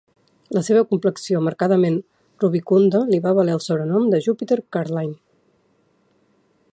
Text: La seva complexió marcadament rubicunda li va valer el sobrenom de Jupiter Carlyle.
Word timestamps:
La 0.57 0.61
seva 0.67 0.81
complexió 0.93 1.41
marcadament 1.47 1.99
rubicunda 2.43 3.03
li 3.11 3.21
va 3.27 3.35
valer 3.41 3.55
el 3.59 3.63
sobrenom 3.67 4.09
de 4.15 4.23
Jupiter 4.29 4.61
Carlyle. 4.77 5.15